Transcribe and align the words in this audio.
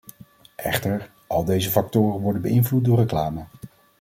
Echter, 0.55 1.11
al 1.27 1.43
deze 1.45 1.69
factoren 1.69 2.21
worden 2.21 2.41
beïnvloed 2.41 2.85
door 2.85 2.97
reclame. 2.97 3.45